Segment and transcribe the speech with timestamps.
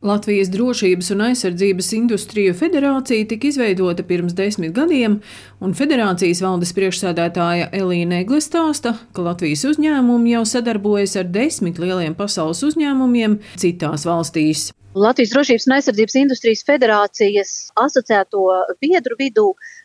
[0.00, 5.18] Latvijas Drošības un aizsardzības industriju federācija tika izveidota pirms desmit gadiem,
[5.60, 12.16] un federācijas valdes priekšsēdētāja Elīna Egle stāsta, ka Latvijas uzņēmumi jau sadarbojas ar desmit lieliem
[12.16, 14.70] pasaules uzņēmumiem citās valstīs.
[14.90, 18.40] Latvijas Drošības un aizsardzības industrijas federācijas asociēto
[18.82, 19.44] biedru vidū,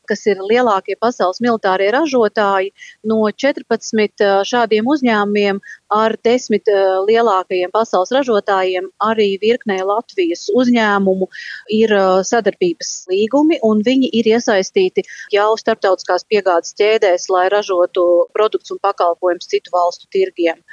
[0.09, 2.71] kas ir lielākie pasaules militārie ražotāji,
[3.05, 5.59] no 14 šādiem uzņēmumiem
[5.93, 6.73] ar 10
[7.05, 11.29] lielākajiem pasaules ražotājiem arī virknē Latvijas uzņēmumu
[11.77, 11.93] ir
[12.31, 15.05] sadarbības līgumi, un viņi ir iesaistīti
[15.37, 20.65] jau starptautiskās piegādes ķēdēs, lai ražotu produktus un pakalpojumus citu valstu tirgiem.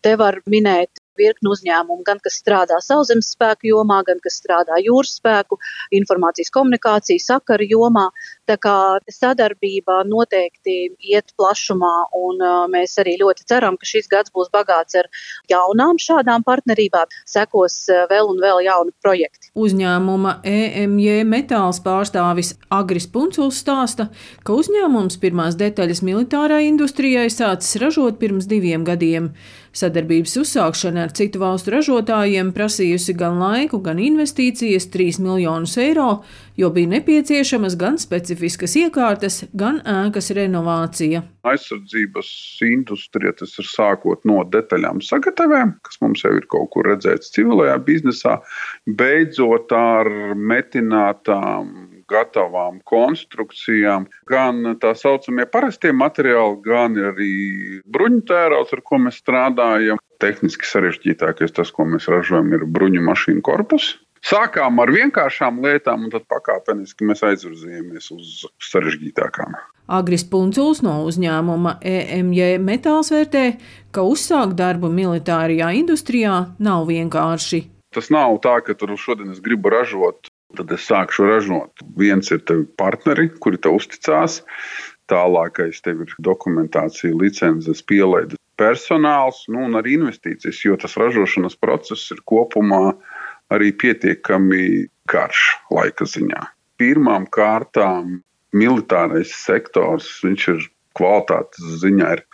[0.00, 5.16] Te var minēt virkni uzņēmumu, gan kas strādā sauszemes spēku jomā, gan kas strādā jūras
[5.20, 5.58] spēku,
[5.96, 8.08] informācijas komunikācijas sakaru jomā.
[8.50, 8.76] Tā kā
[9.10, 10.76] sadarbība noteikti
[11.12, 12.40] iet plašumā, un
[12.72, 15.06] mēs arī ļoti ceram, ka šis gads būs bagāts ar
[15.50, 17.10] jaunām šādām partnerībām.
[17.30, 19.52] Sekos vēl un vēl jauni projekti.
[19.54, 24.08] Uzņēmuma EMJ metāls pārstāvis Agris Punculs stāsta,
[24.42, 29.30] ka uzņēmums pirmās detaļas militārai industrijai sācis ražot pirms diviem gadiem.
[29.76, 36.22] Sadarbības uzsākšana ar citu valstu ražotājiem prasījusi gan laiku, gan investīcijas- 3 miljonus eiro,
[36.56, 41.22] jo bija nepieciešamas gan specifiskas iekārtas, gan ēkas renovācija.
[41.44, 42.30] Aizsardzības
[42.62, 47.78] industrija tas ir sākot no detaļām sagatavēm, kas mums jau ir kaut kur redzēts civilajā
[47.84, 48.40] biznesā,
[48.86, 50.06] beidzot ar
[50.36, 57.32] metinātām gatavām konstrukcijām, gan tā saucamie parastie materiāli, gan arī
[57.86, 60.00] bruņu tērauds, ar ko mēs strādājam.
[60.20, 63.96] Tehniski sarežģītākais tas, ko mēs ražojam, ir bruņu mašīnu korpus.
[64.26, 69.56] Sākām ar vienkāršām lietām, un tad pakāpeniski mēs aizvirzījāmies uz sarežģītākām.
[69.90, 73.46] Agris Punculs no uzņēmuma EMJ Metāls vērtē,
[73.96, 77.64] ka uzsākt darbu militārajā industrijā nav vienkārši.
[77.96, 80.28] Tas nav tā, ka tur šodien es gribu ražot
[80.58, 81.82] Tad es sākšu ražot.
[81.98, 82.42] Viens ir
[82.78, 84.40] partneri, kuri tev uzticās.
[85.10, 92.12] Tālākais tev ir dokumentācija, licences, pielaides, personāls nu, un arī investīcijas, jo tas ražošanas process
[92.14, 92.92] ir kopumā
[93.50, 96.44] arī pietiekami karš laika ziņā.
[96.80, 98.20] Pirmām kārtām
[98.56, 100.68] militārais sektors, viņš ir
[100.98, 102.24] kvalitātes ziņā ir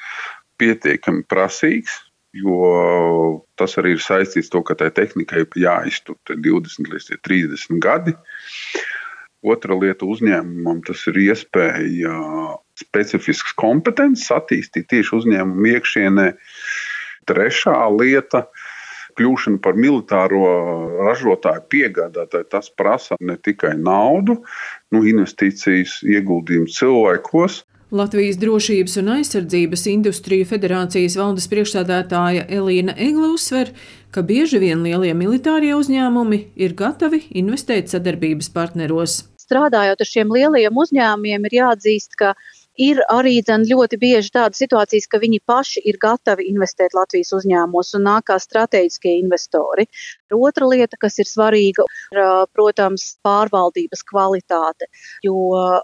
[0.61, 1.97] pietiekami prasīgs
[2.37, 8.17] jo tas arī ir saistīts ar to, ka tai tehnikai jāiztur 20 līdz 30 gadi.
[9.47, 12.15] Otra lieta uzņēmumam tas ir iespēja
[12.81, 16.27] specifiskas kompetences attīstīt tieši uzņēmumu iekšienē.
[17.27, 18.47] Trešā lieta
[19.17, 20.43] kļūšana par militāro
[21.09, 24.43] ražotāju piegādātāju, tas prasa ne tikai naudu,
[24.93, 27.63] nu, investīcijas, ieguldījumu cilvēkos,
[27.95, 33.71] Latvijas Drošības un aizsardzības industriju federācijas valdes priekšsādātāja Elīna Egle uzsver,
[34.11, 39.21] ka bieži vien lielie militārie uzņēmumi ir gatavi investēt sadarbības partneros.
[39.39, 42.35] Strādājot ar šiem lielajiem uzņēmumiem, ir jāatzīst, ka
[42.77, 48.05] Ir arī ļoti bieži tādas situācijas, ka viņi paši ir gatavi investēt Latvijas uzņēmumos un
[48.05, 49.87] nāk kā strateģiskie investori.
[50.33, 52.21] Otra lieta, kas ir svarīga, ir,
[52.53, 54.91] protams, pārvaldības kvalitāte,
[55.25, 55.37] jo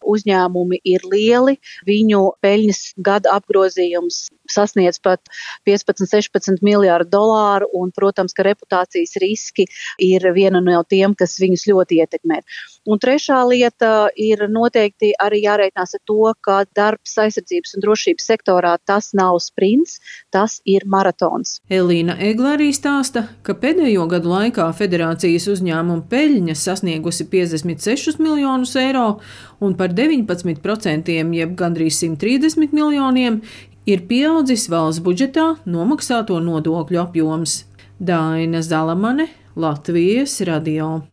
[0.03, 5.23] uzņēmumi ir lieli, viņu peļņas gada apgrozījums sasniedz pat
[5.69, 9.67] 15, 16 miljārdu dolāru, un, protams, ka reputācijas riski
[10.03, 12.43] ir viena no tiem, kas viņus ļoti ietekmē.
[12.83, 18.73] Un trešā lieta ir noteikti arī jārēķinās ar to, ka darbs aizsardzības un drošības sektorā
[18.91, 20.01] tas nav sprints,
[20.35, 21.61] tas ir maratons.
[21.71, 29.21] Elīna Egla arī stāsta, ka pēdējo gadu laikā federācijas uzņēmuma peļņa sasniegusi 56 miljonus eiro,
[29.63, 33.39] un par 19%, jeb gandrīz 130 miljoniem,
[33.87, 37.61] ir pieaudzis valsts budžetā nomaksāto nodokļu apjoms.
[38.03, 41.03] Daina Zalamane, Latvijas radio.